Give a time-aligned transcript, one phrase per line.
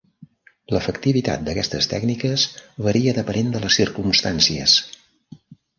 [0.75, 2.47] L'efectivitat d'aquestes tècniques
[2.89, 4.79] varia depenent de les circumstàncies.